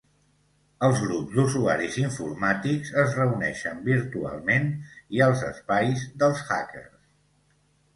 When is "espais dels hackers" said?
5.55-7.03